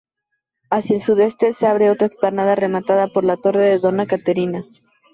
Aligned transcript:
Hacia 0.71 0.95
el 0.95 1.03
sudeste, 1.03 1.53
se 1.53 1.67
abre 1.67 1.91
otra 1.91 2.07
explanada 2.07 2.55
rematada 2.55 3.05
por 3.09 3.23
la 3.23 3.37
"Torre 3.37 3.61
de 3.61 3.77
Dona 3.77 4.07
Caterina". 4.07 4.65